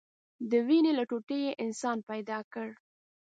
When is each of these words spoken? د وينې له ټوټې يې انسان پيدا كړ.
د 0.49 0.51
وينې 0.67 0.91
له 0.99 1.03
ټوټې 1.09 1.37
يې 1.45 1.51
انسان 1.65 1.97
پيدا 2.09 2.39
كړ. 2.53 2.69